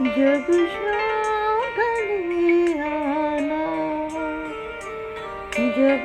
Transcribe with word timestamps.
जब 0.00 0.46
शाम 0.72 1.76
ढले 1.76 2.78
आना 2.82 3.64
जब 5.76 6.04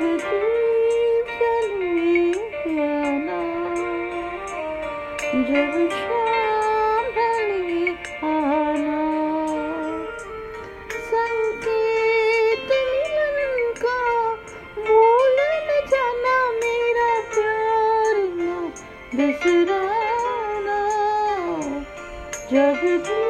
आना 2.88 3.38
जब 5.50 5.78
शाम 5.93 7.20
आना 8.32 9.00
संकेत 11.12 12.71
मिलन 12.71 13.71
का 13.84 14.00
न 15.68 15.79
जाना 15.93 16.36
मेरा 16.59 17.14
प्यार 17.36 18.23
न 18.42 18.73
जब 22.51 23.25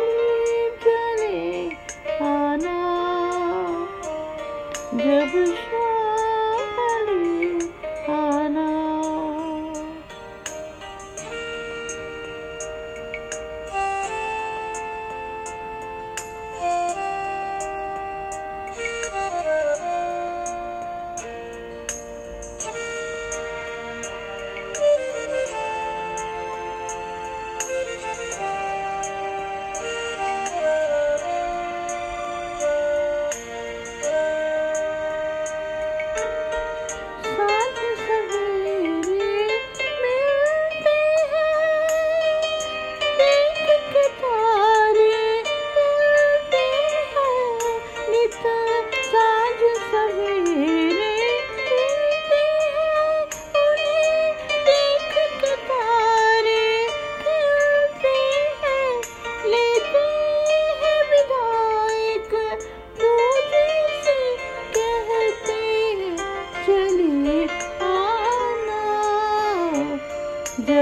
जब 4.93 5.74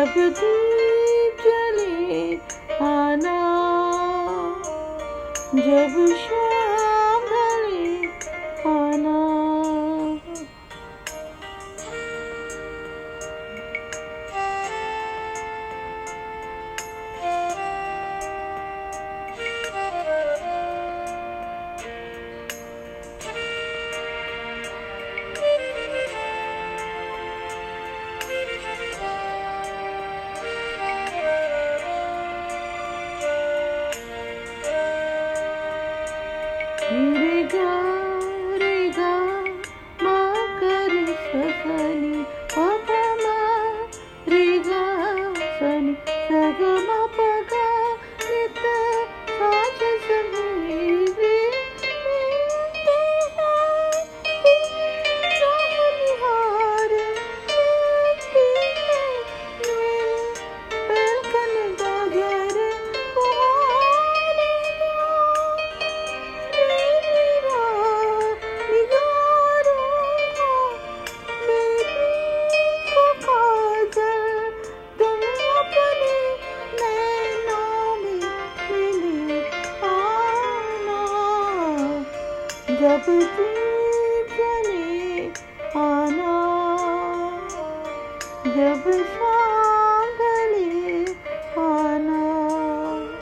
जब 0.03 0.15
दीप 0.37 1.43
जले 1.43 2.35
आना 2.85 3.35
जब 5.55 5.95
शाम 6.23 6.62
Mm-hmm. 36.93 37.22
जब 82.83 83.05
दीप 83.07 84.31
जले 84.37 85.27
आना 85.81 86.33
जब 88.55 88.91
सा 89.13 89.42